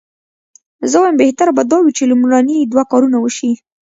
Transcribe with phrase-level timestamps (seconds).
[0.89, 3.51] زه وایم بهتره به دا وي چې لومړني دوه کارونه وشي.